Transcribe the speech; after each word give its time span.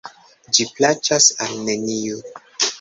Ĝi 0.57 0.65
plaĉas 0.79 1.29
al 1.47 1.55
neniu. 1.71 2.27